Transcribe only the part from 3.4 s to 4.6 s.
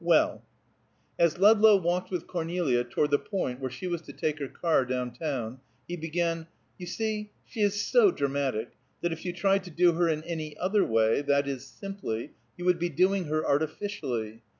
where she was to take her